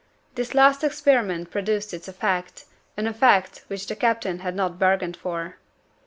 This 0.33 0.55
last 0.55 0.83
experiment 0.83 1.51
produced 1.51 1.93
its 1.93 2.07
effect 2.07 2.65
an 2.97 3.05
effect 3.05 3.63
which 3.67 3.85
the 3.85 3.95
captain 3.95 4.39
had 4.39 4.55
not 4.55 4.79
bargained 4.79 5.15
for. 5.15 5.57